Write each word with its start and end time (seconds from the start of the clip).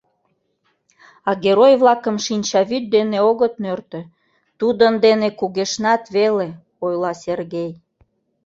А 1.29 1.31
герой-влакым 1.43 2.15
шинчавӱд 2.25 2.85
дене 2.95 3.17
огыт 3.29 3.53
нӧртӧ, 3.63 4.01
тудын 4.59 4.93
дене 5.05 5.29
кугешнат 5.39 6.03
веле,— 6.15 6.47
ойла 6.85 7.11
Сергей. 7.23 7.71